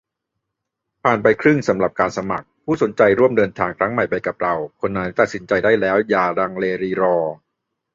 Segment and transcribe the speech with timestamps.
[1.03, 7.15] ผ่านไปครึ่งสำหรับการสมัคร ผู้สนใจร่วมเดินทางครั้งใหม่ไปกับเรา คนไหนตัดสินได้แล้ว อย่าลังเลรีรอ